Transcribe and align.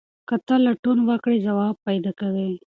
که 0.27 0.35
ته 0.47 0.55
لټون 0.65 0.97
وکړې 1.09 1.37
ځواب 1.47 1.75
پیدا 1.87 2.11
کوې. 2.19 2.49